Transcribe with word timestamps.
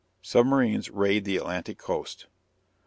SUBMARINES 0.23 0.89
RAID 0.89 1.25
THE 1.25 1.37
ATLANTIC 1.37 1.77
COAST. 1.77 2.25